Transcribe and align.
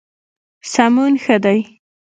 سمون 0.73 1.13
ښه 1.23 1.35
دی. 1.43 1.59